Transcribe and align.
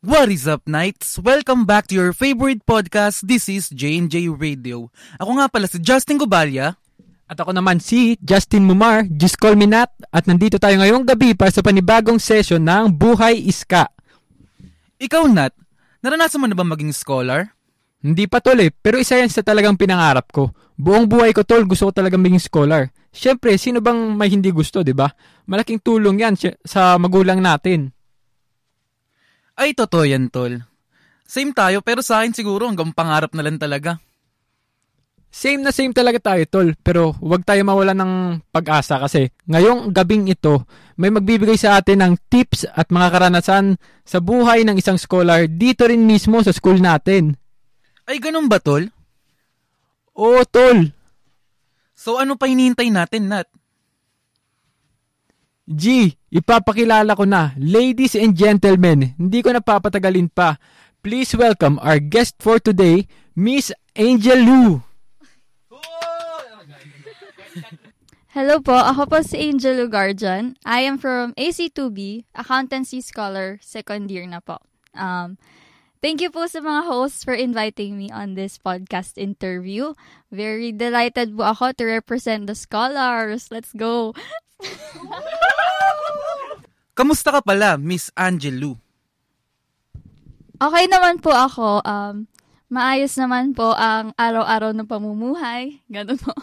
What 0.00 0.32
is 0.32 0.48
up, 0.48 0.64
Knights? 0.64 1.20
Welcome 1.20 1.68
back 1.68 1.84
to 1.88 1.94
your 1.94 2.16
favorite 2.16 2.64
podcast. 2.64 3.28
This 3.28 3.52
is 3.52 3.68
J&J 3.68 4.32
Radio. 4.32 4.88
Ako 5.20 5.36
nga 5.36 5.52
pala 5.52 5.68
si 5.68 5.76
Justin 5.76 6.16
Gubalya. 6.16 6.72
At 7.28 7.36
ako 7.36 7.52
naman 7.52 7.84
si 7.84 8.16
Justin 8.24 8.64
Mumar, 8.64 9.04
just 9.12 9.36
call 9.36 9.52
me 9.52 9.68
Nat, 9.68 9.92
at 10.08 10.24
nandito 10.24 10.56
tayo 10.56 10.80
ngayong 10.80 11.04
gabi 11.04 11.36
para 11.36 11.52
sa 11.52 11.60
panibagong 11.60 12.16
session 12.16 12.64
ng 12.64 12.96
Buhay 12.96 13.44
Iska. 13.44 13.92
Ikaw, 15.04 15.28
Nat, 15.28 15.52
naranasan 16.00 16.40
mo 16.40 16.48
na 16.48 16.56
ba 16.56 16.64
maging 16.64 16.96
scholar? 16.96 17.52
Hindi 18.00 18.24
pa 18.24 18.40
tol 18.40 18.56
eh, 18.56 18.72
pero 18.72 18.96
isa 18.96 19.20
yan 19.20 19.28
sa 19.28 19.44
talagang 19.44 19.76
pinangarap 19.76 20.32
ko. 20.32 20.48
Buong 20.80 21.12
buhay 21.12 21.36
ko 21.36 21.44
tol, 21.44 21.68
gusto 21.68 21.92
ko 21.92 22.00
talagang 22.00 22.24
maging 22.24 22.40
scholar. 22.40 22.88
Siyempre, 23.12 23.52
sino 23.60 23.84
bang 23.84 24.16
may 24.16 24.32
hindi 24.32 24.48
gusto, 24.48 24.80
di 24.80 24.96
ba? 24.96 25.12
Malaking 25.44 25.84
tulong 25.84 26.24
yan 26.24 26.40
sa 26.64 26.96
magulang 26.96 27.44
natin. 27.44 27.92
Ay, 29.60 29.76
totoo 29.76 30.08
yan, 30.08 30.32
tol. 30.32 30.64
Same 31.28 31.52
tayo, 31.52 31.84
pero 31.84 32.00
sa 32.00 32.24
akin 32.24 32.32
siguro 32.32 32.64
hanggang 32.64 32.96
pangarap 32.96 33.36
na 33.36 33.44
lang 33.44 33.60
talaga. 33.60 34.00
Same 35.28 35.60
na 35.60 35.68
same 35.68 35.92
talaga 35.92 36.16
tayo, 36.16 36.42
tol. 36.48 36.72
Pero 36.80 37.12
huwag 37.20 37.44
tayo 37.44 37.60
mawala 37.62 37.92
ng 37.92 38.40
pag-asa 38.48 38.96
kasi 38.96 39.28
ngayong 39.44 39.92
gabing 39.92 40.32
ito, 40.32 40.64
may 40.96 41.12
magbibigay 41.12 41.60
sa 41.60 41.76
atin 41.76 42.00
ng 42.00 42.12
tips 42.32 42.72
at 42.72 42.88
mga 42.88 43.12
karanasan 43.12 43.76
sa 44.02 44.18
buhay 44.18 44.64
ng 44.64 44.80
isang 44.80 44.96
scholar 44.96 45.44
dito 45.44 45.84
rin 45.84 46.08
mismo 46.08 46.40
sa 46.40 46.56
school 46.56 46.80
natin. 46.80 47.36
Ay, 48.08 48.16
ganun 48.16 48.48
ba, 48.48 48.64
tol? 48.64 48.88
Oo, 50.16 50.40
tol. 50.48 50.88
So 51.94 52.16
ano 52.16 52.40
pa 52.40 52.48
hinihintay 52.48 52.88
natin, 52.88 53.28
Nat? 53.28 53.59
G, 55.70 56.18
ipapakilala 56.34 57.14
ko 57.14 57.22
na. 57.22 57.54
Ladies 57.54 58.18
and 58.18 58.34
gentlemen, 58.34 59.14
hindi 59.14 59.38
ko 59.38 59.54
napapatagalin 59.54 60.26
pa. 60.26 60.58
Please 60.98 61.30
welcome 61.38 61.78
our 61.78 62.02
guest 62.02 62.34
for 62.42 62.58
today, 62.58 63.06
Miss 63.38 63.70
Angel 63.94 64.42
Lu. 64.42 64.82
Hello 68.34 68.58
po, 68.58 68.74
ako 68.74 69.06
po 69.06 69.18
si 69.22 69.38
Angel 69.38 69.78
Lugarjan. 69.78 70.58
I 70.66 70.82
am 70.90 70.98
from 70.98 71.38
AC2B, 71.38 72.26
Accountancy 72.34 72.98
Scholar, 72.98 73.62
second 73.62 74.10
year 74.10 74.26
na 74.26 74.42
po. 74.42 74.58
Um, 74.98 75.38
thank 76.02 76.18
you 76.18 76.34
po 76.34 76.50
sa 76.50 76.58
mga 76.58 76.90
hosts 76.90 77.22
for 77.22 77.34
inviting 77.34 77.94
me 77.94 78.10
on 78.10 78.34
this 78.34 78.58
podcast 78.58 79.14
interview. 79.18 79.94
Very 80.34 80.74
delighted 80.74 81.38
po 81.38 81.54
ako 81.54 81.78
to 81.78 81.86
represent 81.86 82.50
the 82.50 82.58
scholars. 82.58 83.54
Let's 83.54 83.70
go! 83.70 84.18
Kamusta 87.00 87.32
ka 87.32 87.40
pala, 87.40 87.80
Miss 87.80 88.12
Angelu? 88.12 88.76
Okay 90.60 90.84
naman 90.84 91.16
po 91.16 91.32
ako. 91.32 91.80
Um, 91.80 92.28
maayos 92.68 93.16
naman 93.16 93.56
po 93.56 93.72
ang 93.72 94.12
araw-araw 94.20 94.76
ng 94.76 94.84
pamumuhay. 94.84 95.80
Ganun 95.88 96.20
po. 96.20 96.36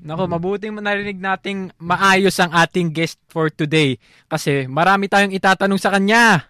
Nako, 0.00 0.24
mabuting 0.24 0.72
narinig 0.80 1.20
nating 1.20 1.68
maayos 1.76 2.32
ang 2.40 2.48
ating 2.48 2.88
guest 2.88 3.20
for 3.28 3.52
today 3.52 4.00
kasi 4.24 4.64
marami 4.72 5.04
tayong 5.04 5.36
itatanong 5.36 5.76
sa 5.76 5.92
kanya. 5.92 6.48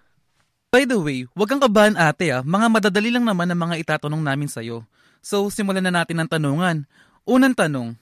By 0.71 0.87
the 0.87 1.03
way, 1.03 1.27
wag 1.35 1.51
kang 1.51 1.59
kabahan 1.59 1.99
ate 1.99 2.31
ah. 2.31 2.47
Mga 2.47 2.67
madadali 2.71 3.11
lang 3.11 3.27
naman 3.27 3.51
ang 3.51 3.67
mga 3.67 3.83
itatanong 3.83 4.23
namin 4.23 4.47
sa'yo. 4.47 4.87
So, 5.19 5.51
simulan 5.51 5.83
na 5.83 5.91
natin 5.91 6.23
ang 6.23 6.31
tanungan. 6.31 6.87
Unang 7.27 7.59
tanong, 7.59 7.99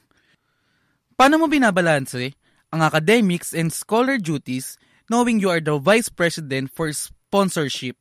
paano 1.17 1.41
mo 1.41 1.49
binabalanse 1.49 2.37
ang 2.75 2.83
academics 2.83 3.55
and 3.55 3.71
scholar 3.71 4.19
duties 4.19 4.75
knowing 5.07 5.39
you 5.39 5.47
are 5.47 5.63
the 5.63 5.79
Vice 5.79 6.11
President 6.11 6.75
for 6.75 6.91
Sponsorship? 6.91 7.95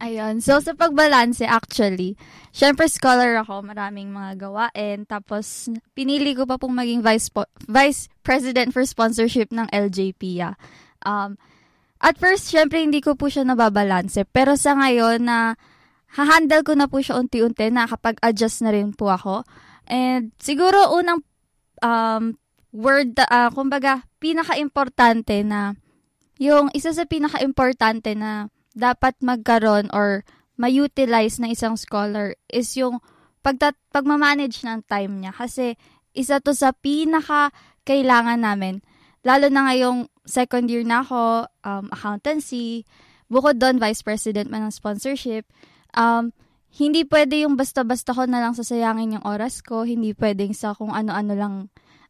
Ayun. 0.00 0.44
So, 0.44 0.60
sa 0.60 0.76
pagbalanse, 0.76 1.44
actually, 1.44 2.20
syempre 2.52 2.84
scholar 2.88 3.40
ako, 3.40 3.64
maraming 3.64 4.12
mga 4.12 4.48
gawain. 4.48 5.08
Tapos, 5.08 5.72
pinili 5.96 6.36
ko 6.36 6.44
pa 6.44 6.60
pong 6.60 6.76
maging 6.76 7.00
vice, 7.00 7.32
po- 7.32 7.48
vice 7.64 8.12
president 8.20 8.76
for 8.76 8.84
sponsorship 8.84 9.48
ng 9.52 9.68
LJP. 9.72 10.44
Um, 11.04 11.40
at 12.00 12.20
first, 12.20 12.52
syempre, 12.52 12.84
hindi 12.84 13.00
ko 13.00 13.16
po 13.16 13.32
siya 13.32 13.48
nababalanse. 13.48 14.28
Pero 14.28 14.52
sa 14.60 14.76
ngayon, 14.76 15.24
na 15.24 15.56
hahandle 16.12 16.60
ko 16.60 16.76
na 16.76 16.92
po 16.92 17.00
siya 17.00 17.16
unti-unti, 17.16 17.72
nakakapag-adjust 17.72 18.68
na 18.68 18.76
rin 18.76 18.92
po 18.92 19.08
ako. 19.08 19.48
And 19.88 20.36
siguro, 20.36 20.92
unang 20.92 21.24
um, 21.80 22.36
word, 22.72 23.16
uh, 23.18 23.50
kumbaga, 23.52 24.04
pinaka-importante 24.20 25.40
na, 25.42 25.74
yung 26.36 26.68
isa 26.76 26.92
sa 26.92 27.08
pinaka-importante 27.08 28.12
na 28.12 28.52
dapat 28.76 29.16
magkaroon 29.24 29.88
or 29.92 30.20
ma-utilize 30.60 31.40
ng 31.40 31.52
isang 31.52 31.76
scholar 31.80 32.36
is 32.52 32.76
yung 32.76 33.00
pagtat- 33.40 33.80
pagmamanage 33.92 34.60
ng 34.64 34.84
time 34.84 35.24
niya. 35.24 35.32
Kasi 35.32 35.80
isa 36.12 36.40
to 36.40 36.52
sa 36.52 36.76
pinaka 36.76 37.52
kailangan 37.88 38.40
namin. 38.40 38.84
Lalo 39.24 39.48
na 39.48 39.72
ngayong 39.72 40.08
second 40.28 40.68
year 40.68 40.84
na 40.84 41.00
ako, 41.04 41.48
um, 41.64 41.86
accountancy, 41.92 42.84
bukod 43.32 43.56
doon, 43.56 43.80
vice 43.80 44.04
president 44.04 44.52
man 44.52 44.68
ng 44.68 44.74
sponsorship, 44.74 45.48
um, 45.96 46.32
hindi 46.76 47.08
pwede 47.08 47.48
yung 47.48 47.56
basta-basta 47.56 48.12
ko 48.12 48.28
na 48.28 48.44
lang 48.44 48.52
sasayangin 48.52 49.16
yung 49.16 49.24
oras 49.24 49.64
ko, 49.64 49.88
hindi 49.88 50.12
pwedeng 50.12 50.52
sa 50.52 50.76
kung 50.76 50.92
ano-ano 50.92 51.32
lang 51.32 51.54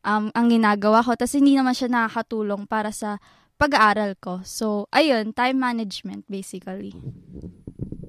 um, 0.03 0.35
ang 0.35 0.47
ginagawa 0.51 1.07
ko, 1.07 1.15
tapos 1.15 1.39
hindi 1.39 1.55
naman 1.55 1.71
siya 1.71 1.87
nakakatulong 1.87 2.67
para 2.67 2.91
sa 2.91 3.23
pag-aaral 3.63 4.19
ko. 4.19 4.43
So, 4.43 4.91
ayun, 4.91 5.39
time 5.39 5.63
management 5.63 6.27
basically. 6.27 6.99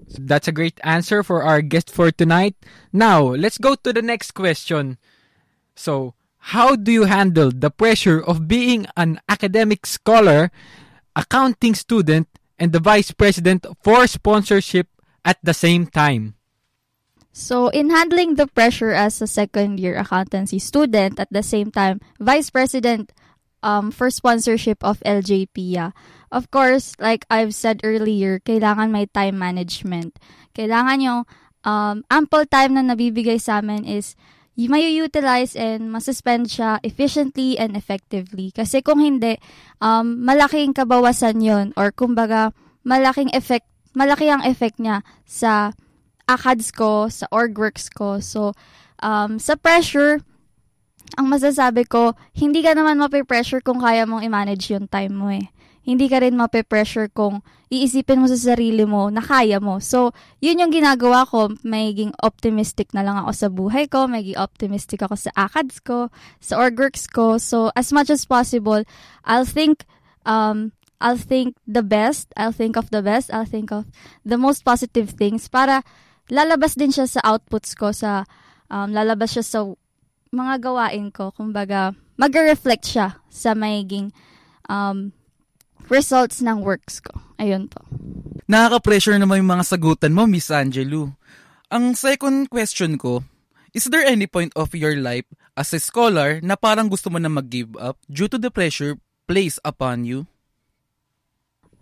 So 0.07 0.23
that's 0.23 0.47
a 0.47 0.55
great 0.55 0.79
answer 0.81 1.21
for 1.21 1.43
our 1.43 1.61
guest 1.61 1.93
for 1.93 2.09
tonight. 2.09 2.57
Now, 2.89 3.21
let's 3.37 3.61
go 3.61 3.75
to 3.75 3.93
the 3.93 4.01
next 4.01 4.33
question. 4.33 4.97
So, 5.77 6.17
how 6.57 6.73
do 6.73 6.89
you 6.89 7.05
handle 7.05 7.51
the 7.53 7.69
pressure 7.69 8.17
of 8.17 8.47
being 8.47 8.87
an 8.97 9.19
academic 9.29 9.85
scholar, 9.85 10.49
accounting 11.13 11.75
student, 11.75 12.27
and 12.57 12.73
the 12.73 12.79
vice 12.79 13.11
president 13.11 13.67
for 13.83 14.07
sponsorship 14.07 14.87
at 15.21 15.37
the 15.43 15.53
same 15.53 15.85
time? 15.85 16.33
So, 17.31 17.69
in 17.69 17.89
handling 17.93 18.35
the 18.35 18.47
pressure 18.47 18.91
as 18.91 19.21
a 19.21 19.27
second 19.29 19.79
year 19.79 19.97
accountancy 19.97 20.57
student, 20.57 21.19
at 21.19 21.29
the 21.29 21.43
same 21.43 21.69
time, 21.69 22.01
vice 22.19 22.49
president 22.49 23.13
um, 23.61 23.91
for 23.91 24.09
sponsorship 24.09 24.83
of 24.83 24.99
LJP. 25.05 25.77
Of 26.31 26.51
course, 26.51 26.93
like 26.99 27.25
I've 27.29 27.53
said 27.53 27.81
earlier, 27.83 28.39
kailangan 28.39 28.91
may 28.91 29.05
time 29.07 29.37
management. 29.39 30.19
Kailangan 30.55 30.99
yung 30.99 31.21
um, 31.63 32.03
ample 32.09 32.45
time 32.47 32.75
na 32.75 32.83
nabibigay 32.83 33.39
sa 33.39 33.63
amin 33.63 33.85
is 33.87 34.15
may 34.57 34.89
utilize 34.89 35.53
and 35.53 35.93
masuspend 35.93 36.49
siya 36.49 36.81
efficiently 36.81 37.61
and 37.61 37.77
effectively. 37.77 38.49
Kasi 38.49 38.81
kung 38.81 38.97
hindi, 38.97 39.37
um, 39.77 40.17
malaking 40.25 40.73
kabawasan 40.73 41.45
yon 41.45 41.77
or 41.77 41.93
kumbaga, 41.93 42.49
malaking 42.81 43.29
effect, 43.37 43.69
malaki 43.93 44.33
ang 44.33 44.41
effect 44.41 44.81
niya 44.81 45.05
sa 45.29 45.77
ACADS 46.27 46.75
ko, 46.75 47.07
sa 47.07 47.25
org 47.31 47.55
works 47.55 47.87
ko. 47.87 48.19
So, 48.19 48.51
um, 48.99 49.39
sa 49.39 49.55
pressure, 49.55 50.19
ang 51.15 51.31
masasabi 51.31 51.87
ko, 51.87 52.19
hindi 52.35 52.59
ka 52.59 52.75
naman 52.75 52.99
mape-pressure 52.99 53.63
kung 53.63 53.79
kaya 53.79 54.03
mong 54.03 54.27
i-manage 54.27 54.75
yung 54.75 54.91
time 54.91 55.13
mo 55.15 55.31
eh. 55.31 55.47
Hindi 55.87 56.11
ka 56.11 56.19
rin 56.19 56.35
mape-pressure 56.35 57.07
kung 57.15 57.39
iisipin 57.71 58.19
mo 58.19 58.27
sa 58.27 58.35
sarili 58.35 58.83
mo 58.83 59.07
na 59.07 59.23
kaya 59.23 59.63
mo. 59.63 59.79
So, 59.79 60.11
yun 60.43 60.59
yung 60.59 60.75
ginagawa 60.75 61.23
ko. 61.23 61.55
Magiging 61.63 62.11
optimistic 62.19 62.91
na 62.91 63.07
lang 63.07 63.15
ako 63.23 63.31
sa 63.31 63.47
buhay 63.47 63.87
ko. 63.87 64.03
Magiging 64.11 64.35
optimistic 64.35 64.99
ako 64.99 65.15
sa 65.15 65.31
ACADS 65.39 65.79
ko, 65.87 66.11
sa 66.43 66.59
orgworks 66.59 67.07
ko. 67.07 67.39
So, 67.39 67.71
as 67.79 67.95
much 67.95 68.11
as 68.11 68.27
possible, 68.27 68.83
I'll 69.23 69.47
think, 69.47 69.87
um, 70.27 70.75
I'll 70.99 71.19
think 71.19 71.55
the 71.63 71.87
best. 71.87 72.35
I'll 72.35 72.51
think 72.51 72.75
of 72.75 72.91
the 72.91 72.99
best. 72.99 73.31
I'll 73.31 73.47
think 73.47 73.71
of 73.71 73.87
the 74.27 74.35
most 74.35 74.67
positive 74.67 75.15
things 75.15 75.47
para 75.47 75.87
lalabas 76.27 76.75
din 76.75 76.91
siya 76.91 77.07
sa 77.07 77.23
outputs 77.23 77.75
ko, 77.75 77.91
sa 77.95 78.27
um, 78.71 78.91
lalabas 78.91 79.35
siya 79.35 79.45
sa 79.45 79.59
mga 80.31 80.59
gawain 80.59 81.07
ko, 81.11 81.31
kumbaga, 81.31 81.95
mag-reflect 82.19 82.85
siya 82.85 83.19
sa 83.31 83.55
magiging 83.55 84.11
um, 84.67 85.15
results 85.87 86.43
ng 86.43 86.59
works 86.63 86.99
ko. 86.99 87.15
Ayun 87.39 87.71
po. 87.71 87.83
Nakaka-pressure 88.47 89.19
naman 89.19 89.43
yung 89.43 89.51
mga 89.55 89.65
sagutan 89.67 90.15
mo, 90.15 90.27
Miss 90.27 90.51
Angelu. 90.51 91.11
Ang 91.67 91.95
second 91.99 92.47
question 92.47 92.95
ko, 92.95 93.23
is 93.75 93.87
there 93.91 94.03
any 94.03 94.27
point 94.27 94.51
of 94.55 94.71
your 94.71 94.95
life 94.95 95.27
as 95.59 95.75
a 95.75 95.79
scholar 95.79 96.39
na 96.39 96.55
parang 96.55 96.87
gusto 96.87 97.11
mo 97.11 97.19
na 97.19 97.31
mag-give 97.31 97.75
up 97.75 97.99
due 98.07 98.31
to 98.31 98.39
the 98.39 98.51
pressure 98.51 98.95
placed 99.27 99.59
upon 99.67 100.07
you? 100.07 100.27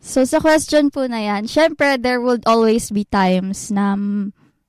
So, 0.02 0.24
sa 0.24 0.38
question 0.38 0.94
po 0.94 1.06
na 1.10 1.22
yan, 1.22 1.50
syempre, 1.50 1.98
there 1.98 2.22
would 2.22 2.46
always 2.46 2.94
be 2.94 3.04
times 3.10 3.74
na 3.74 3.98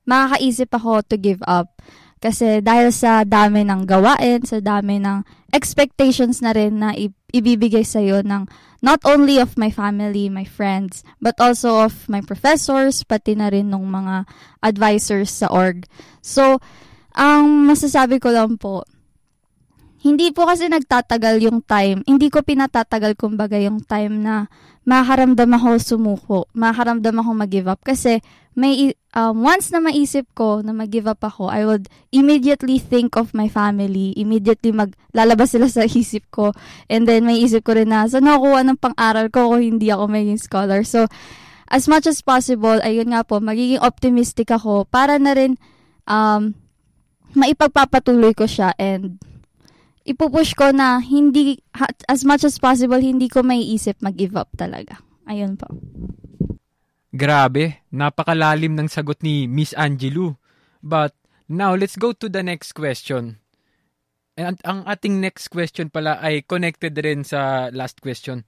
makakaisip 0.06 0.70
ako 0.72 1.04
to 1.10 1.16
give 1.20 1.42
up. 1.44 1.76
Kasi 2.16 2.64
dahil 2.64 2.90
sa 2.90 3.28
dami 3.28 3.62
ng 3.68 3.84
gawain, 3.84 4.40
sa 4.48 4.58
dami 4.64 4.96
ng 4.98 5.20
expectations 5.52 6.40
na 6.40 6.56
rin 6.56 6.80
na 6.80 6.96
ibibigay 7.30 7.84
sa'yo 7.84 8.24
ng 8.24 8.48
not 8.80 9.04
only 9.04 9.36
of 9.36 9.60
my 9.60 9.68
family, 9.68 10.32
my 10.32 10.44
friends, 10.44 11.04
but 11.20 11.36
also 11.36 11.84
of 11.84 12.08
my 12.08 12.24
professors, 12.24 13.04
pati 13.04 13.36
na 13.36 13.52
rin 13.52 13.68
ng 13.68 13.84
mga 13.84 14.24
advisors 14.64 15.28
sa 15.28 15.52
org. 15.52 15.84
So, 16.24 16.58
ang 17.12 17.68
masasabi 17.68 18.16
ko 18.20 18.32
lang 18.32 18.56
po, 18.56 18.88
hindi 20.06 20.30
po 20.30 20.46
kasi 20.46 20.70
nagtatagal 20.70 21.42
yung 21.42 21.66
time. 21.66 22.06
Hindi 22.06 22.30
ko 22.30 22.46
pinatatagal 22.46 23.18
kumbaga 23.18 23.58
yung 23.58 23.82
time 23.82 24.22
na 24.22 24.46
makaramdam 24.86 25.50
ako 25.50 25.66
sumuko, 25.82 26.38
makaramdam 26.54 27.18
ako 27.18 27.30
mag-give 27.34 27.66
up. 27.66 27.82
Kasi 27.82 28.22
may, 28.54 28.94
um, 29.18 29.42
once 29.42 29.74
na 29.74 29.82
maisip 29.82 30.30
ko 30.38 30.62
na 30.62 30.70
mag-give 30.70 31.10
up 31.10 31.18
ako, 31.26 31.50
I 31.50 31.66
would 31.66 31.90
immediately 32.14 32.78
think 32.78 33.18
of 33.18 33.34
my 33.34 33.50
family. 33.50 34.14
Immediately 34.14 34.70
maglalabas 34.70 35.58
sila 35.58 35.66
sa 35.66 35.82
isip 35.82 36.30
ko. 36.30 36.54
And 36.86 37.10
then 37.10 37.26
may 37.26 37.42
isip 37.42 37.66
ko 37.66 37.74
rin 37.74 37.90
na, 37.90 38.06
saan 38.06 38.30
nakuha 38.30 38.62
ng 38.62 38.78
pang-aral 38.78 39.26
ko 39.34 39.50
kung 39.50 39.66
hindi 39.66 39.90
ako 39.90 40.06
maging 40.06 40.38
scholar? 40.38 40.86
So, 40.86 41.10
as 41.66 41.90
much 41.90 42.06
as 42.06 42.22
possible, 42.22 42.78
ayun 42.78 43.10
nga 43.10 43.26
po, 43.26 43.42
magiging 43.42 43.82
optimistic 43.82 44.54
ako 44.54 44.86
para 44.86 45.18
na 45.18 45.34
rin 45.34 45.58
um, 46.06 46.54
maipagpapatuloy 47.34 48.38
ko 48.38 48.46
siya 48.46 48.70
and 48.78 49.18
ipupush 50.06 50.54
ko 50.54 50.70
na 50.70 51.02
hindi, 51.02 51.58
as 52.06 52.22
much 52.22 52.46
as 52.46 52.62
possible, 52.62 53.02
hindi 53.02 53.26
ko 53.26 53.42
may 53.42 53.60
isip 53.60 53.98
mag-give 54.00 54.38
up 54.38 54.48
talaga. 54.54 55.02
Ayun 55.26 55.58
po. 55.58 55.66
Grabe, 57.10 57.82
napakalalim 57.90 58.78
ng 58.78 58.88
sagot 58.88 59.18
ni 59.26 59.50
Miss 59.50 59.74
Angelou. 59.74 60.38
But 60.80 61.18
now, 61.50 61.74
let's 61.74 61.98
go 61.98 62.14
to 62.14 62.30
the 62.30 62.46
next 62.46 62.72
question. 62.78 63.42
And 64.36 64.60
ang 64.68 64.84
ating 64.84 65.18
next 65.18 65.48
question 65.48 65.88
pala 65.88 66.20
ay 66.20 66.44
connected 66.44 66.92
rin 67.00 67.24
sa 67.24 67.72
last 67.72 68.04
question 68.04 68.44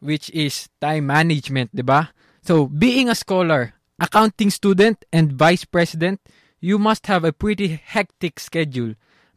which 0.00 0.28
is 0.30 0.68
time 0.80 1.08
management, 1.08 1.72
'di 1.72 1.84
ba? 1.84 2.12
So, 2.44 2.70
being 2.70 3.08
a 3.08 3.18
scholar, 3.18 3.74
accounting 3.98 4.52
student 4.52 5.02
and 5.10 5.34
vice 5.34 5.66
president, 5.66 6.22
you 6.60 6.78
must 6.78 7.08
have 7.10 7.24
a 7.24 7.34
pretty 7.34 7.80
hectic 7.80 8.38
schedule 8.38 8.94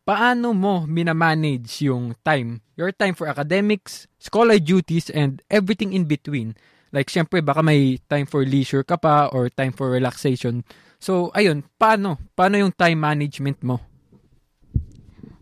paano 0.09 0.57
mo 0.57 0.89
minamanage 0.89 1.85
yung 1.85 2.17
time? 2.25 2.65
Your 2.73 2.89
time 2.89 3.13
for 3.13 3.29
academics, 3.29 4.09
scholar 4.17 4.57
duties, 4.57 5.13
and 5.13 5.45
everything 5.53 5.94
in 5.94 6.09
between. 6.09 6.57
Like, 6.89 7.13
syempre, 7.13 7.45
baka 7.45 7.61
may 7.61 8.01
time 8.09 8.25
for 8.25 8.41
leisure 8.41 8.81
ka 8.81 8.97
pa 8.97 9.29
or 9.29 9.53
time 9.53 9.69
for 9.69 9.94
relaxation. 9.94 10.65
So, 10.97 11.29
ayun, 11.38 11.61
paano? 11.77 12.17
Paano 12.33 12.57
yung 12.57 12.73
time 12.73 12.97
management 12.97 13.61
mo? 13.61 13.85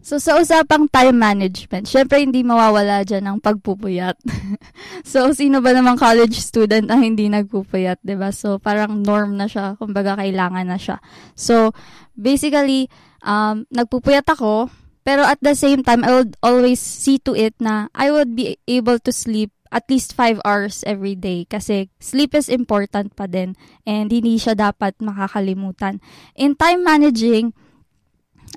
So, 0.03 0.19
sa 0.19 0.35
usapang 0.35 0.91
time 0.91 1.15
management, 1.15 1.87
syempre 1.87 2.19
hindi 2.19 2.43
mawawala 2.43 3.07
dyan 3.07 3.27
ang 3.27 3.39
pagpupuyat. 3.39 4.19
so, 5.11 5.31
sino 5.31 5.63
ba 5.63 5.71
namang 5.71 5.95
college 5.95 6.39
student 6.43 6.91
ang 6.91 7.07
hindi 7.07 7.31
nagpupuyat, 7.31 8.03
ba 8.03 8.07
diba? 8.07 8.29
So, 8.35 8.59
parang 8.59 9.03
norm 9.03 9.39
na 9.39 9.47
siya, 9.47 9.79
kumbaga 9.79 10.19
kailangan 10.19 10.67
na 10.67 10.79
siya. 10.79 10.99
So, 11.35 11.71
basically, 12.15 12.91
um, 13.23 13.65
nagpupuyat 13.71 14.27
ako, 14.27 14.69
pero 15.07 15.23
at 15.23 15.39
the 15.39 15.55
same 15.55 15.87
time, 15.87 16.03
I 16.03 16.11
would 16.19 16.35
always 16.43 16.83
see 16.83 17.15
to 17.23 17.31
it 17.31 17.55
na 17.63 17.87
I 17.95 18.11
would 18.11 18.35
be 18.35 18.59
able 18.67 18.99
to 19.07 19.11
sleep 19.15 19.55
at 19.71 19.87
least 19.87 20.15
5 20.15 20.43
hours 20.43 20.83
every 20.87 21.15
day 21.15 21.43
kasi 21.47 21.91
sleep 21.99 22.31
is 22.35 22.47
important 22.47 23.15
pa 23.15 23.27
din 23.27 23.55
and 23.83 24.11
hindi 24.11 24.39
siya 24.39 24.55
dapat 24.55 24.95
makakalimutan. 24.99 25.99
In 26.35 26.55
time 26.55 26.83
managing, 26.83 27.55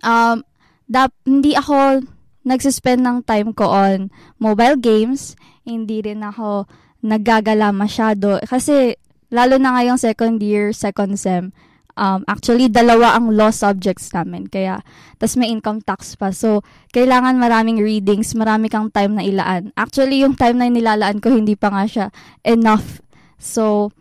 um, 0.03 0.43
dap, 0.87 1.15
hindi 1.27 1.55
ako 1.55 2.07
nagsuspend 2.47 3.07
ng 3.07 3.19
time 3.27 3.55
ko 3.55 3.71
on 3.71 4.11
mobile 4.39 4.79
games, 4.79 5.39
hindi 5.63 6.03
rin 6.03 6.23
ako 6.27 6.67
naggagala 7.01 7.73
masyado 7.73 8.43
kasi 8.45 8.99
lalo 9.31 9.57
na 9.57 9.79
ngayong 9.79 10.01
second 10.03 10.43
year, 10.43 10.75
second 10.75 11.15
sem, 11.15 11.55
Um, 11.97 12.23
actually, 12.27 12.71
dalawa 12.71 13.19
ang 13.19 13.35
law 13.35 13.51
subjects 13.55 14.11
namin. 14.15 14.47
Kaya, 14.47 14.83
tas 15.19 15.35
may 15.35 15.51
income 15.51 15.83
tax 15.83 16.15
pa. 16.15 16.31
So, 16.31 16.63
kailangan 16.95 17.39
maraming 17.39 17.79
readings, 17.83 18.35
marami 18.35 18.71
kang 18.71 18.91
time 18.91 19.19
na 19.19 19.25
ilaan. 19.27 19.75
Actually, 19.75 20.23
yung 20.23 20.39
time 20.39 20.59
na 20.59 20.71
nilalaan 20.71 21.19
ko, 21.19 21.33
hindi 21.33 21.55
pa 21.55 21.71
nga 21.71 21.85
siya 21.87 22.07
enough. 22.47 23.03
So, 23.41 23.95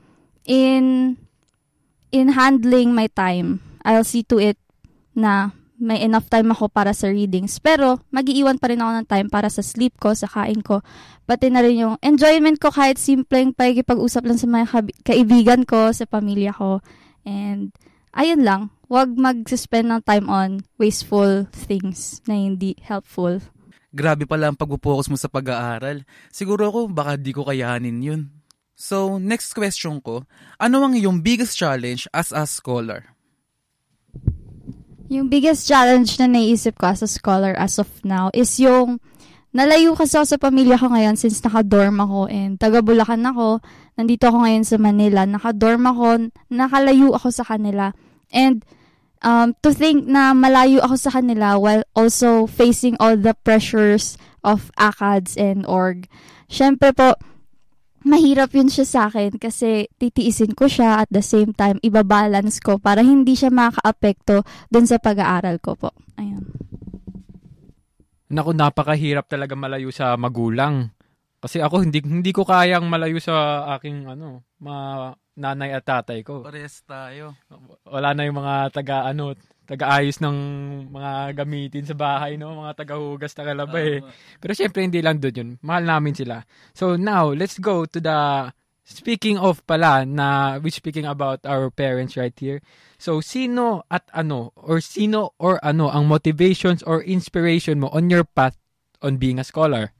in, 0.45 1.15
in 2.13 2.27
handling 2.33 2.93
my 2.93 3.07
time, 3.09 3.63
I'll 3.85 4.05
see 4.07 4.25
to 4.29 4.37
it 4.37 4.59
na 5.15 5.55
may 5.79 6.03
enough 6.03 6.27
time 6.27 6.51
ako 6.51 6.67
para 6.67 6.91
sa 6.91 7.07
readings. 7.07 7.57
Pero, 7.63 8.03
magiiwan 8.11 8.59
pa 8.59 8.67
rin 8.69 8.83
ako 8.83 8.91
ng 8.99 9.07
time 9.07 9.27
para 9.31 9.47
sa 9.47 9.63
sleep 9.63 9.95
ko, 9.95 10.11
sa 10.11 10.27
kain 10.27 10.59
ko. 10.59 10.83
Pati 11.23 11.47
na 11.47 11.63
rin 11.63 11.87
yung 11.87 11.95
enjoyment 12.03 12.59
ko 12.59 12.67
kahit 12.69 12.99
simpleng 12.99 13.55
pagkipag-usap 13.55 14.27
lang 14.27 14.37
sa 14.37 14.45
mga 14.45 14.65
kaibigan 15.07 15.63
ko, 15.63 15.95
sa 15.95 16.03
pamilya 16.03 16.51
ko. 16.51 16.83
And, 17.29 17.69
ayun 18.17 18.41
lang, 18.41 18.73
wag 18.89 19.13
mag-spend 19.13 19.93
ng 19.93 20.01
time 20.01 20.25
on 20.25 20.65
wasteful 20.81 21.45
things 21.53 22.25
na 22.25 22.33
hindi 22.33 22.73
helpful. 22.81 23.37
Grabe 23.93 24.25
pala 24.25 24.49
ang 24.49 24.57
pag-focus 24.57 25.13
mo 25.13 25.17
sa 25.17 25.29
pag-aaral. 25.29 26.01
Siguro 26.33 26.73
ako 26.73 26.79
baka 26.89 27.21
di 27.21 27.29
ko 27.29 27.45
kayanin 27.45 28.01
yun. 28.01 28.21
So, 28.73 29.21
next 29.21 29.53
question 29.53 30.01
ko, 30.01 30.25
ano 30.57 30.81
ang 30.81 30.97
iyong 30.97 31.21
biggest 31.21 31.53
challenge 31.53 32.09
as 32.09 32.33
a 32.33 32.49
scholar? 32.49 33.13
Yung 35.09 35.25
biggest 35.25 35.65
challenge 35.65 36.21
na 36.21 36.29
naisip 36.29 36.77
ko 36.77 36.93
as 36.93 37.01
a 37.01 37.09
scholar 37.09 37.57
as 37.57 37.81
of 37.81 37.89
now 38.05 38.29
is 38.29 38.61
yung 38.61 39.01
nalayo 39.53 39.97
kasi 39.97 40.17
ako 40.17 40.25
sa 40.25 40.41
pamilya 40.41 40.77
ko 40.77 40.93
ngayon 40.93 41.17
since 41.17 41.41
naka-dorm 41.41 41.97
ako 42.01 42.29
and 42.29 42.61
taga 42.61 42.85
Bulacan 42.85 43.25
ako. 43.25 43.63
Nandito 43.97 44.29
ako 44.29 44.37
ngayon 44.45 44.65
sa 44.65 44.77
Manila. 44.77 45.25
Naka-dorm 45.25 45.83
ako, 45.89 46.07
nakalayo 46.53 47.11
ako 47.17 47.27
sa 47.33 47.43
kanila. 47.43 47.91
And 48.29 48.63
um, 49.25 49.57
to 49.65 49.73
think 49.73 50.07
na 50.07 50.31
malayo 50.31 50.79
ako 50.85 50.95
sa 50.95 51.11
kanila 51.19 51.57
while 51.57 51.83
also 51.97 52.47
facing 52.47 52.95
all 53.01 53.17
the 53.17 53.35
pressures 53.43 54.15
of 54.45 54.71
ACADS 54.79 55.35
and 55.35 55.67
org. 55.67 56.07
Siyempre 56.47 56.95
po, 56.95 57.17
mahirap 58.07 58.55
yun 58.55 58.71
siya 58.71 58.87
sa 58.87 58.99
akin 59.11 59.35
kasi 59.35 59.91
titiisin 59.99 60.55
ko 60.55 60.71
siya 60.71 61.03
at 61.03 61.09
the 61.11 61.21
same 61.21 61.51
time 61.51 61.75
ibabalance 61.83 62.63
ko 62.63 62.79
para 62.79 63.03
hindi 63.03 63.35
siya 63.35 63.51
makaapekto 63.51 64.47
dun 64.71 64.87
sa 64.87 64.97
pag-aaral 65.01 65.59
ko 65.59 65.75
po. 65.75 65.91
Ayun. 66.15 66.68
Naku, 68.29 68.53
napakahirap 68.53 69.25
talaga 69.25 69.57
malayo 69.57 69.89
sa 69.89 70.13
magulang. 70.13 70.93
Kasi 71.39 71.63
ako 71.63 71.87
hindi 71.87 72.03
hindi 72.03 72.35
ko 72.35 72.43
kayang 72.43 72.85
malayo 72.85 73.17
sa 73.23 73.63
aking 73.79 74.05
ano, 74.05 74.43
ma 74.59 75.09
nanay 75.39 75.71
at 75.71 75.87
tatay 75.87 76.19
ko. 76.19 76.43
Pares 76.43 76.83
tayo. 76.83 77.39
Wala 77.87 78.11
na 78.11 78.27
yung 78.27 78.43
mga 78.43 78.75
taga 78.75 79.07
ano, 79.07 79.31
taga-ayos 79.63 80.19
ng 80.19 80.37
mga 80.91 81.11
gamitin 81.37 81.85
sa 81.87 81.95
bahay, 81.95 82.35
no? 82.35 82.59
Mga 82.59 82.73
taga-hugas, 82.73 83.31
taga-laba 83.31 83.79
eh. 83.79 84.03
Pero 84.41 84.51
syempre 84.51 84.83
hindi 84.83 84.99
lang 84.99 85.21
doon 85.21 85.35
yun. 85.39 85.49
Mahal 85.63 85.87
namin 85.87 86.17
sila. 86.17 86.43
So 86.75 86.99
now, 86.99 87.31
let's 87.31 87.55
go 87.61 87.87
to 87.87 88.01
the 88.03 88.49
speaking 88.89 89.37
of 89.37 89.61
pala 89.69 90.01
na 90.01 90.57
we 90.57 90.73
speaking 90.73 91.05
about 91.05 91.45
our 91.45 91.69
parents 91.69 92.17
right 92.17 92.33
here. 92.33 92.65
So 92.97 93.21
sino 93.21 93.85
at 93.93 94.09
ano 94.11 94.51
or 94.57 94.81
sino 94.81 95.37
or 95.37 95.61
ano 95.61 95.93
ang 95.93 96.09
motivations 96.09 96.81
or 96.81 97.05
inspiration 97.05 97.79
mo 97.79 97.93
on 97.93 98.09
your 98.09 98.25
path 98.25 98.57
on 99.05 99.21
being 99.21 99.37
a 99.37 99.45
scholar? 99.45 99.93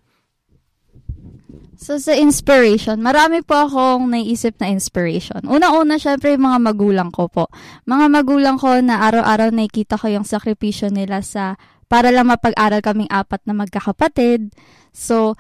So, 1.80 1.96
sa 1.96 2.12
inspiration, 2.12 3.00
marami 3.00 3.40
po 3.40 3.56
akong 3.56 4.12
naisip 4.12 4.60
na 4.60 4.68
inspiration. 4.68 5.40
Una-una, 5.48 5.96
syempre, 5.96 6.36
yung 6.36 6.44
mga 6.44 6.60
magulang 6.60 7.08
ko 7.08 7.32
po. 7.32 7.48
Mga 7.88 8.06
magulang 8.12 8.60
ko 8.60 8.84
na 8.84 9.00
araw-araw 9.08 9.48
nakikita 9.56 9.96
ko 9.96 10.12
yung 10.12 10.28
sakripisyo 10.28 10.92
nila 10.92 11.24
sa 11.24 11.56
para 11.88 12.12
lang 12.12 12.28
mapag-aral 12.28 12.84
kaming 12.84 13.08
apat 13.08 13.40
na 13.48 13.56
magkakapatid. 13.56 14.52
So, 14.92 15.40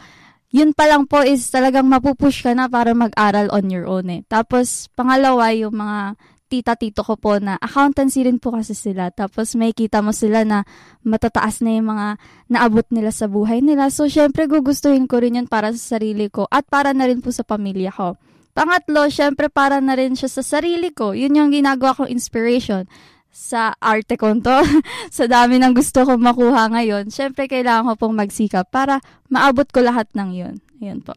yun 0.49 0.73
pa 0.73 0.89
lang 0.89 1.05
po 1.05 1.21
is 1.21 1.45
talagang 1.49 1.85
mapupush 1.85 2.41
ka 2.41 2.57
na 2.57 2.65
para 2.65 2.97
mag-aral 2.97 3.53
on 3.53 3.69
your 3.69 3.85
own 3.85 4.09
eh. 4.09 4.21
Tapos, 4.25 4.89
pangalawa, 4.97 5.53
yung 5.53 5.77
mga 5.77 6.17
tita-tito 6.49 7.05
ko 7.05 7.13
po 7.15 7.37
na 7.37 7.61
accountancy 7.61 8.25
rin 8.25 8.41
po 8.41 8.57
kasi 8.57 8.73
sila. 8.73 9.13
Tapos 9.13 9.53
may 9.53 9.71
kita 9.71 10.01
mo 10.01 10.09
sila 10.09 10.41
na 10.41 10.65
matataas 11.05 11.61
na 11.61 11.77
yung 11.77 11.93
mga 11.93 12.17
naabot 12.49 12.83
nila 12.89 13.13
sa 13.13 13.29
buhay 13.29 13.61
nila. 13.61 13.93
So, 13.93 14.09
syempre, 14.09 14.49
gugustuhin 14.49 15.05
ko 15.05 15.21
rin 15.21 15.37
yun 15.37 15.45
para 15.47 15.69
sa 15.77 15.95
sarili 15.95 16.27
ko 16.33 16.49
at 16.49 16.65
para 16.65 16.91
na 16.91 17.05
rin 17.05 17.21
po 17.21 17.29
sa 17.29 17.45
pamilya 17.45 17.93
ko. 17.93 18.17
Pangatlo, 18.57 19.07
syempre, 19.13 19.47
para 19.47 19.77
na 19.77 19.93
rin 19.93 20.17
siya 20.17 20.27
sa 20.27 20.41
sarili 20.41 20.89
ko. 20.89 21.13
Yun 21.13 21.37
yung 21.37 21.53
ginagawa 21.53 21.93
kong 21.93 22.09
inspiration 22.09 22.89
sa 23.29 23.77
arte 23.77 24.17
ko 24.17 24.33
to. 24.37 24.57
sa 25.17 25.25
dami 25.29 25.61
ng 25.61 25.73
gusto 25.73 26.03
kong 26.03 26.21
makuha 26.21 26.73
ngayon, 26.73 27.13
syempre, 27.13 27.45
kailangan 27.45 27.93
ko 27.93 28.07
pong 28.07 28.15
magsikap 28.19 28.67
para 28.73 28.99
maabot 29.29 29.65
ko 29.69 29.85
lahat 29.85 30.09
ng 30.17 30.29
yun. 30.33 30.55
Yun 30.81 30.99
po. 31.05 31.13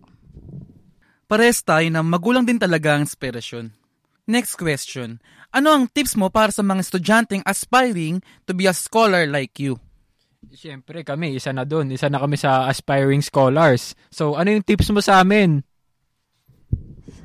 Pares 1.26 1.64
tayo 1.64 1.88
na 1.88 2.04
magulang 2.04 2.44
din 2.44 2.60
talaga 2.60 2.96
ang 2.98 3.08
inspirasyon 3.08 3.82
Next 4.22 4.54
question. 4.54 5.18
Ano 5.50 5.74
ang 5.74 5.90
tips 5.90 6.14
mo 6.14 6.30
para 6.30 6.54
sa 6.54 6.62
mga 6.62 6.86
estudyanteng 6.86 7.42
aspiring 7.42 8.22
to 8.46 8.54
be 8.54 8.70
a 8.70 8.74
scholar 8.74 9.26
like 9.26 9.58
you? 9.58 9.82
Siyempre 10.54 11.02
kami, 11.02 11.34
isa 11.34 11.50
na 11.50 11.66
doon. 11.66 11.90
Isa 11.90 12.06
na 12.06 12.22
kami 12.22 12.38
sa 12.38 12.70
aspiring 12.70 13.22
scholars. 13.22 13.98
So, 14.14 14.38
ano 14.38 14.54
yung 14.54 14.62
tips 14.62 14.94
mo 14.94 15.02
sa 15.02 15.18
amin? 15.22 15.66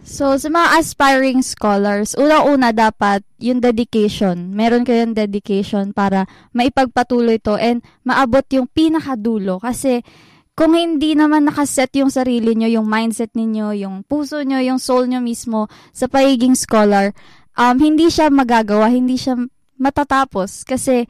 So, 0.08 0.40
sa 0.40 0.48
mga 0.48 0.80
aspiring 0.80 1.44
scholars, 1.44 2.16
unang-una 2.16 2.72
dapat 2.72 3.28
yung 3.44 3.60
dedication. 3.60 4.56
Meron 4.56 4.88
kayong 4.88 5.12
dedication 5.12 5.92
para 5.92 6.32
maipagpatuloy 6.56 7.44
to 7.44 7.60
and 7.60 7.84
maabot 8.08 8.48
yung 8.56 8.72
pinakadulo. 8.72 9.60
Kasi, 9.60 10.08
kung 10.56 10.80
hindi 10.80 11.12
naman 11.12 11.52
nakaset 11.52 11.92
yung 12.00 12.08
sarili 12.08 12.56
nyo, 12.56 12.72
yung 12.72 12.88
mindset 12.88 13.36
ninyo, 13.36 13.84
yung 13.84 14.08
puso 14.08 14.40
nyo, 14.48 14.64
yung 14.64 14.80
soul 14.80 15.12
nyo 15.12 15.20
mismo 15.20 15.68
sa 15.92 16.08
pagiging 16.08 16.56
scholar, 16.56 17.12
um, 17.60 17.76
hindi 17.76 18.08
siya 18.08 18.32
magagawa, 18.32 18.88
hindi 18.88 19.20
siya 19.20 19.36
matatapos. 19.76 20.64
Kasi, 20.64 21.04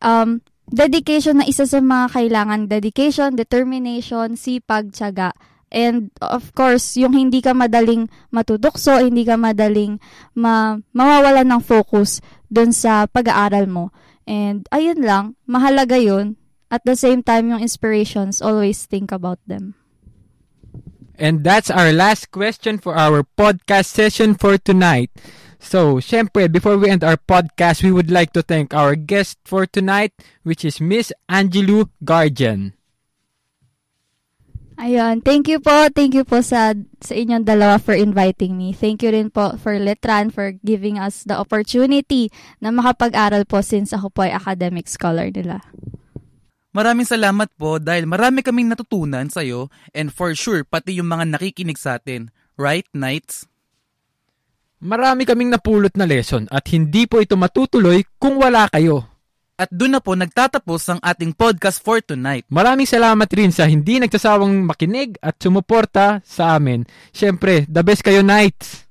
um, 0.00 0.40
dedication 0.64 1.44
na 1.44 1.46
isa 1.46 1.68
sa 1.68 1.76
mga 1.84 2.08
kailangan. 2.16 2.72
Dedication, 2.72 3.36
determination, 3.36 4.32
sipag, 4.32 4.96
tiyaga. 4.96 5.36
And 5.70 6.10
of 6.18 6.50
course, 6.58 6.98
yung 6.98 7.14
hindi 7.14 7.38
ka 7.38 7.54
madaling 7.54 8.10
matudokso, 8.34 8.98
hindi 8.98 9.22
ka 9.22 9.38
madaling 9.38 10.02
ma 10.34 10.76
mawawalan 10.90 11.46
ng 11.46 11.62
focus 11.62 12.18
dun 12.50 12.74
sa 12.74 13.06
pag-aaral 13.06 13.70
mo. 13.70 13.94
And 14.26 14.66
ayun 14.74 15.06
lang, 15.06 15.38
mahalaga 15.46 15.94
yun. 15.98 16.34
At 16.70 16.86
the 16.86 16.94
same 16.94 17.22
time, 17.22 17.50
yung 17.50 17.62
inspirations, 17.62 18.42
always 18.42 18.86
think 18.86 19.10
about 19.10 19.42
them. 19.46 19.74
And 21.18 21.42
that's 21.42 21.70
our 21.70 21.92
last 21.92 22.30
question 22.30 22.78
for 22.78 22.94
our 22.94 23.22
podcast 23.22 23.90
session 23.90 24.38
for 24.38 24.56
tonight. 24.56 25.10
So, 25.60 26.00
syempre, 26.00 26.48
before 26.48 26.80
we 26.80 26.88
end 26.88 27.04
our 27.04 27.20
podcast, 27.20 27.84
we 27.84 27.92
would 27.92 28.10
like 28.10 28.32
to 28.32 28.42
thank 28.42 28.72
our 28.72 28.96
guest 28.96 29.36
for 29.44 29.66
tonight, 29.68 30.16
which 30.42 30.64
is 30.64 30.80
Miss 30.80 31.12
Angelou 31.28 31.92
Guardian. 32.00 32.79
Ayun, 34.80 35.20
thank 35.20 35.44
you 35.44 35.60
po. 35.60 35.92
Thank 35.92 36.16
you 36.16 36.24
po 36.24 36.40
sa 36.40 36.72
sa 37.04 37.12
inyong 37.12 37.44
dalawa 37.44 37.76
for 37.76 37.92
inviting 37.92 38.56
me. 38.56 38.72
Thank 38.72 39.04
you 39.04 39.12
rin 39.12 39.28
po 39.28 39.60
for 39.60 39.76
Letran 39.76 40.32
for 40.32 40.56
giving 40.64 40.96
us 40.96 41.20
the 41.28 41.36
opportunity 41.36 42.32
na 42.64 42.72
makapag-aral 42.72 43.44
po 43.44 43.60
since 43.60 43.92
ako 43.92 44.08
po 44.08 44.24
ay 44.24 44.32
academic 44.32 44.88
scholar 44.88 45.28
nila. 45.28 45.60
Maraming 46.72 47.04
salamat 47.04 47.52
po 47.60 47.76
dahil 47.76 48.08
marami 48.08 48.40
kaming 48.40 48.72
natutunan 48.72 49.28
sa 49.28 49.44
iyo 49.44 49.68
and 49.92 50.16
for 50.16 50.32
sure 50.32 50.64
pati 50.64 50.96
yung 50.96 51.12
mga 51.12 51.36
nakikinig 51.36 51.76
sa 51.76 52.00
atin. 52.00 52.32
Right, 52.56 52.88
Knights? 52.96 53.44
Marami 54.80 55.28
kaming 55.28 55.52
napulot 55.52 55.92
na 55.92 56.08
lesson 56.08 56.48
at 56.48 56.64
hindi 56.72 57.04
po 57.04 57.20
ito 57.20 57.36
matutuloy 57.36 58.00
kung 58.16 58.40
wala 58.40 58.64
kayo. 58.72 59.09
At 59.60 59.68
doon 59.68 59.92
na 59.92 60.00
po 60.00 60.16
nagtatapos 60.16 60.88
ang 60.88 61.00
ating 61.04 61.36
podcast 61.36 61.84
for 61.84 62.00
tonight. 62.00 62.48
Maraming 62.48 62.88
salamat 62.88 63.28
rin 63.28 63.52
sa 63.52 63.68
hindi 63.68 64.00
nagsasawang 64.00 64.64
makinig 64.64 65.20
at 65.20 65.36
sumuporta 65.36 66.24
sa 66.24 66.56
amin. 66.56 66.88
Siyempre, 67.12 67.68
the 67.68 67.84
best 67.84 68.00
kayo 68.00 68.24
nights. 68.24 68.88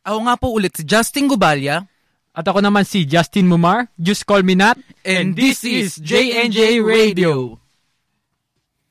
Ako 0.00 0.24
nga 0.24 0.40
po 0.40 0.48
ulit 0.48 0.72
si 0.72 0.88
Justin 0.88 1.28
Gubalya. 1.28 1.84
At 2.32 2.48
ako 2.48 2.64
naman 2.64 2.88
si 2.88 3.04
Justin 3.04 3.44
Mumar. 3.44 3.92
Just 4.00 4.24
call 4.24 4.40
me 4.40 4.56
Nat. 4.56 4.80
And 5.04 5.36
this 5.36 5.60
is 5.60 6.00
JNJ 6.00 6.80
Radio. 6.80 7.60